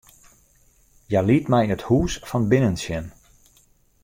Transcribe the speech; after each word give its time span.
Hja 1.09 1.21
liet 1.27 1.45
my 1.51 1.63
it 1.75 1.85
hûs 1.87 2.13
fan 2.29 2.43
binnen 2.49 2.77
sjen. 2.83 3.05